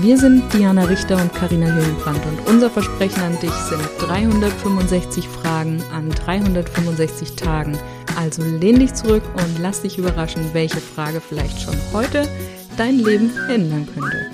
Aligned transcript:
Wir 0.00 0.16
sind 0.16 0.52
Diana 0.52 0.84
Richter 0.84 1.20
und 1.20 1.34
Karina 1.34 1.66
Hillenbrand 1.66 2.24
und 2.26 2.48
unser 2.48 2.70
Versprechen 2.70 3.22
an 3.22 3.38
dich 3.40 3.50
sind 3.50 3.82
365 3.98 5.28
Fragen 5.28 5.82
an 5.92 6.08
365 6.10 7.36
Tagen 7.36 7.78
also 8.16 8.42
lehn 8.42 8.78
dich 8.78 8.94
zurück 8.94 9.22
und 9.34 9.58
lass 9.58 9.82
dich 9.82 9.98
überraschen, 9.98 10.52
welche 10.52 10.80
Frage 10.80 11.20
vielleicht 11.20 11.60
schon 11.60 11.76
heute 11.92 12.28
dein 12.76 12.98
Leben 12.98 13.30
ändern 13.48 13.86
könnte. 13.86 14.30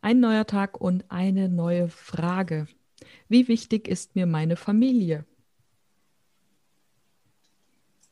Ein 0.00 0.20
neuer 0.20 0.46
Tag 0.46 0.80
und 0.80 1.04
eine 1.10 1.48
neue 1.48 1.88
Frage. 1.88 2.66
Wie 3.28 3.48
wichtig 3.48 3.88
ist 3.88 4.16
mir 4.16 4.26
meine 4.26 4.56
Familie? 4.56 5.24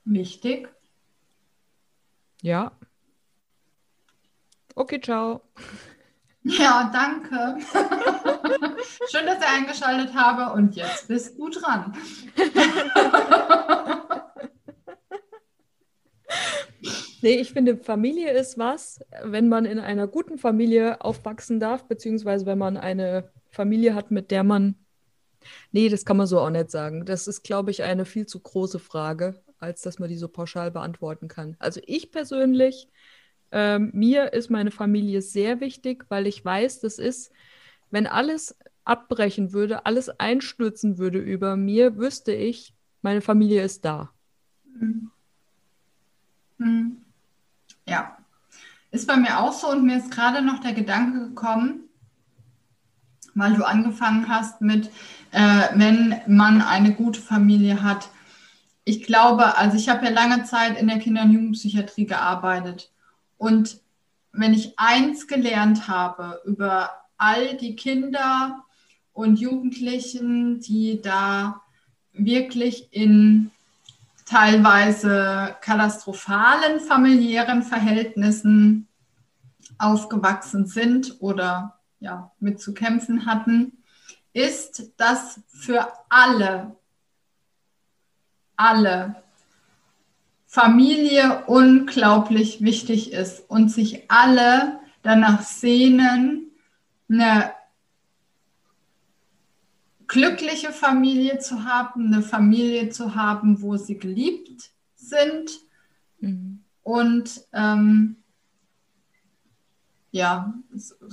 Wichtig. 0.04 0.68
Ja. 2.42 2.72
Okay, 4.74 5.00
ciao. 5.00 5.42
Ja, 6.42 6.90
danke. 6.92 7.58
Schön, 9.10 9.26
dass 9.26 9.40
ihr 9.40 9.48
eingeschaltet 9.48 10.15
habe 10.15 10.54
und 10.54 10.74
jetzt 10.74 11.09
bist 11.09 11.38
du 11.38 11.50
dran. 11.50 11.95
nee, 17.20 17.34
ich 17.34 17.52
finde, 17.52 17.76
Familie 17.76 18.32
ist 18.32 18.56
was, 18.56 19.00
wenn 19.22 19.50
man 19.50 19.66
in 19.66 19.78
einer 19.78 20.06
guten 20.06 20.38
Familie 20.38 21.02
aufwachsen 21.04 21.60
darf, 21.60 21.84
beziehungsweise 21.88 22.46
wenn 22.46 22.56
man 22.56 22.78
eine 22.78 23.30
Familie 23.50 23.95
hat, 23.95 24.10
mit 24.10 24.30
der 24.30 24.45
man. 24.45 24.76
Nee, 25.72 25.90
das 25.90 26.06
kann 26.06 26.16
man 26.16 26.26
so 26.26 26.40
auch 26.40 26.50
nicht 26.50 26.70
sagen. 26.70 27.04
Das 27.04 27.26
ist, 27.26 27.43
glaube 27.43 27.70
ich, 27.70 27.82
eine 27.82 28.06
viel 28.06 28.24
zu 28.26 28.40
große 28.40 28.78
Frage, 28.78 29.43
als 29.60 29.82
dass 29.82 29.98
man 29.98 30.08
die 30.08 30.16
so 30.16 30.28
pauschal 30.28 30.70
beantworten 30.70 31.28
kann. 31.28 31.56
Also 31.58 31.80
ich 31.86 32.10
persönlich 32.10 32.88
ähm, 33.52 33.90
mir 33.92 34.32
ist 34.32 34.50
meine 34.50 34.70
Familie 34.70 35.22
sehr 35.22 35.60
wichtig, 35.60 36.06
weil 36.08 36.26
ich 36.26 36.44
weiß, 36.44 36.80
das 36.80 36.98
ist, 36.98 37.32
wenn 37.90 38.06
alles 38.06 38.56
abbrechen 38.84 39.52
würde, 39.52 39.86
alles 39.86 40.08
einstürzen 40.08 40.98
würde 40.98 41.18
über 41.18 41.56
mir, 41.56 41.96
wüsste 41.96 42.32
ich, 42.32 42.74
meine 43.02 43.20
Familie 43.20 43.64
ist 43.64 43.84
da. 43.84 44.10
Mhm. 44.78 45.10
Mhm. 46.58 46.96
Ja, 47.86 48.16
ist 48.90 49.06
bei 49.06 49.16
mir 49.16 49.40
auch 49.40 49.52
so 49.52 49.70
und 49.70 49.84
mir 49.84 49.98
ist 49.98 50.10
gerade 50.10 50.42
noch 50.42 50.60
der 50.60 50.72
Gedanke 50.72 51.28
gekommen, 51.28 51.84
weil 53.34 53.54
du 53.54 53.64
angefangen 53.64 54.28
hast 54.28 54.60
mit, 54.60 54.90
äh, 55.32 55.68
wenn 55.74 56.20
man 56.26 56.62
eine 56.62 56.94
gute 56.94 57.20
Familie 57.20 57.82
hat. 57.82 58.10
Ich 58.84 59.04
glaube, 59.04 59.56
also 59.56 59.76
ich 59.76 59.88
habe 59.88 60.06
ja 60.06 60.10
lange 60.10 60.45
Zeit 60.45 60.78
in 60.78 60.88
der 60.88 60.98
Kinder- 60.98 61.23
und 61.23 61.32
Jugendpsychiatrie 61.32 62.06
gearbeitet. 62.06 62.90
Und 63.37 63.80
wenn 64.32 64.54
ich 64.54 64.78
eins 64.78 65.26
gelernt 65.26 65.88
habe 65.88 66.41
über 66.44 66.91
all 67.16 67.56
die 67.56 67.76
Kinder 67.76 68.64
und 69.12 69.38
Jugendlichen, 69.38 70.60
die 70.60 71.00
da 71.03 71.60
wirklich 72.12 72.88
in 72.93 73.50
teilweise 74.25 75.56
katastrophalen 75.60 76.81
familiären 76.81 77.62
Verhältnissen 77.62 78.87
aufgewachsen 79.78 80.66
sind 80.66 81.16
oder 81.21 81.78
ja, 81.99 82.31
mit 82.38 82.60
zu 82.60 82.72
kämpfen 82.72 83.26
hatten, 83.26 83.78
ist, 84.32 84.93
dass 84.97 85.41
für 85.49 85.88
alle, 86.09 86.76
alle 88.60 89.16
Familie 90.47 91.44
unglaublich 91.47 92.62
wichtig 92.62 93.12
ist 93.12 93.48
und 93.48 93.71
sich 93.71 94.10
alle 94.10 94.81
danach 95.03 95.43
sehnen, 95.43 96.50
eine 97.09 97.53
glückliche 100.06 100.72
Familie 100.72 101.38
zu 101.38 101.65
haben, 101.65 102.12
eine 102.12 102.22
Familie 102.22 102.91
zu 102.91 103.15
haben, 103.15 103.62
wo 103.62 103.76
sie 103.76 103.97
geliebt 103.97 104.70
sind 104.97 105.53
mhm. 106.19 106.62
und 106.82 107.43
ähm, 107.53 108.16
ja, 110.10 110.53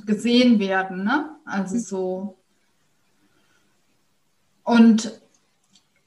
gesehen 0.06 0.60
werden. 0.60 1.04
Ne? 1.04 1.30
Also 1.46 1.76
mhm. 1.76 1.80
so. 1.80 2.38
Und 4.64 5.22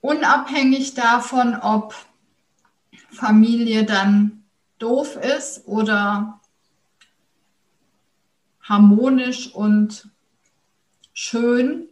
unabhängig 0.00 0.94
davon, 0.94 1.56
ob 1.56 1.94
Familie 3.10 3.84
dann 3.84 4.44
doof 4.78 5.16
ist 5.16 5.66
oder 5.66 6.40
harmonisch 8.62 9.52
und 9.54 10.08
schön. 11.12 11.88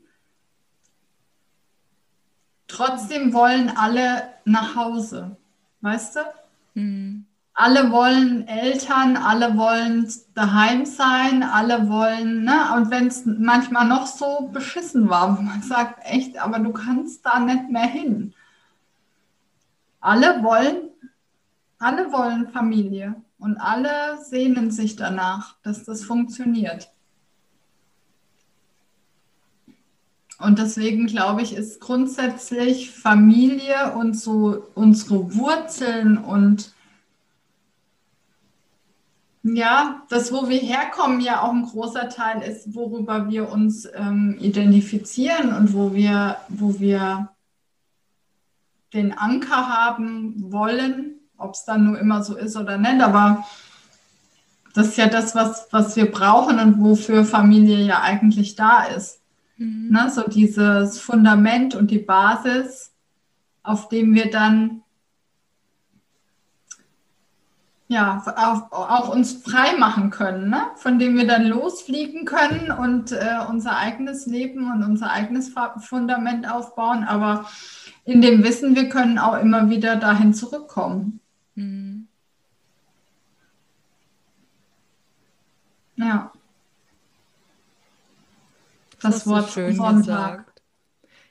Trotzdem 2.66 3.32
wollen 3.32 3.70
alle 3.70 4.34
nach 4.44 4.76
Hause, 4.76 5.36
weißt 5.80 6.16
du? 6.16 6.20
Mhm. 6.74 7.27
Alle 7.60 7.90
wollen 7.90 8.46
Eltern, 8.46 9.16
alle 9.16 9.56
wollen 9.56 10.08
daheim 10.34 10.86
sein, 10.86 11.42
alle 11.42 11.88
wollen, 11.88 12.44
ne? 12.44 12.72
Und 12.76 12.90
wenn 12.90 13.08
es 13.08 13.26
manchmal 13.26 13.88
noch 13.88 14.06
so 14.06 14.48
beschissen 14.52 15.08
war, 15.08 15.36
wo 15.36 15.42
man 15.42 15.62
sagt, 15.62 16.04
echt, 16.04 16.38
aber 16.38 16.60
du 16.60 16.72
kannst 16.72 17.26
da 17.26 17.40
nicht 17.40 17.68
mehr 17.68 17.86
hin. 17.86 18.32
Alle 20.00 20.44
wollen 20.44 20.88
alle 21.78 22.12
wollen 22.12 22.48
Familie 22.48 23.14
und 23.38 23.56
alle 23.58 24.18
sehnen 24.24 24.70
sich 24.70 24.96
danach, 24.96 25.56
dass 25.62 25.84
das 25.84 26.04
funktioniert. 26.04 26.90
Und 30.40 30.58
deswegen 30.58 31.06
glaube 31.06 31.42
ich, 31.42 31.54
ist 31.54 31.80
grundsätzlich 31.80 32.90
Familie 32.90 33.94
und 33.94 34.14
so 34.14 34.66
unsere 34.74 35.34
Wurzeln 35.36 36.18
und 36.18 36.72
ja, 39.42 40.02
das, 40.08 40.32
wo 40.32 40.48
wir 40.48 40.58
herkommen, 40.58 41.20
ja 41.20 41.42
auch 41.42 41.52
ein 41.52 41.64
großer 41.64 42.08
Teil 42.08 42.42
ist, 42.42 42.74
worüber 42.74 43.30
wir 43.30 43.50
uns 43.50 43.88
ähm, 43.94 44.36
identifizieren 44.40 45.54
und 45.54 45.72
wo 45.72 45.94
wir, 45.94 46.36
wo 46.48 46.78
wir 46.80 47.30
den 48.92 49.16
Anker 49.16 49.68
haben 49.68 50.52
wollen 50.52 51.18
ob 51.38 51.54
es 51.54 51.64
dann 51.64 51.84
nur 51.84 51.98
immer 51.98 52.22
so 52.22 52.36
ist 52.36 52.56
oder 52.56 52.76
nicht, 52.76 53.00
aber 53.00 53.46
das 54.74 54.88
ist 54.88 54.98
ja 54.98 55.06
das, 55.06 55.34
was, 55.34 55.68
was 55.70 55.96
wir 55.96 56.10
brauchen 56.10 56.58
und 56.58 56.80
wofür 56.80 57.24
Familie 57.24 57.78
ja 57.78 58.02
eigentlich 58.02 58.54
da 58.56 58.84
ist. 58.84 59.20
Mhm. 59.56 59.88
Ne? 59.90 60.10
So 60.10 60.22
dieses 60.28 61.00
Fundament 61.00 61.74
und 61.74 61.90
die 61.90 61.98
Basis, 61.98 62.92
auf 63.62 63.88
dem 63.88 64.14
wir 64.14 64.30
dann 64.30 64.82
ja, 67.90 68.22
auch, 68.36 68.70
auch, 68.70 69.08
uns 69.08 69.32
frei 69.32 69.76
machen 69.78 70.10
können, 70.10 70.50
ne? 70.50 70.60
von 70.76 70.98
dem 70.98 71.16
wir 71.16 71.26
dann 71.26 71.46
losfliegen 71.46 72.26
können 72.26 72.70
und 72.70 73.12
äh, 73.12 73.38
unser 73.48 73.78
eigenes 73.78 74.26
Leben 74.26 74.70
und 74.70 74.84
unser 74.84 75.10
eigenes 75.10 75.54
Fundament 75.80 76.50
aufbauen. 76.50 77.04
Aber 77.04 77.48
in 78.04 78.20
dem 78.20 78.44
Wissen, 78.44 78.76
wir 78.76 78.90
können 78.90 79.18
auch 79.18 79.40
immer 79.40 79.70
wieder 79.70 79.96
dahin 79.96 80.34
zurückkommen. 80.34 81.20
Mhm. 81.54 82.08
Ja. 85.96 86.30
Das, 89.00 89.14
das 89.14 89.26
Wort 89.26 89.50
schön 89.50 89.76
Sonntag. 89.76 90.36
gesagt. 90.36 90.62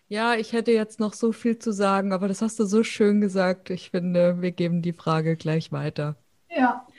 Ja, 0.10 0.36
ich 0.36 0.54
hätte 0.54 0.72
jetzt 0.72 1.00
noch 1.00 1.14
so 1.14 1.32
viel 1.32 1.60
zu 1.60 1.72
sagen, 1.72 2.14
aber 2.14 2.28
das 2.28 2.42
hast 2.42 2.60
du 2.60 2.66
so 2.66 2.84
schön 2.84 3.22
gesagt. 3.22 3.70
Ich 3.70 3.92
finde, 3.92 4.42
wir 4.42 4.52
geben 4.52 4.82
die 4.82 4.94
Frage 4.94 5.36
gleich 5.36 5.72
weiter. 5.72 6.16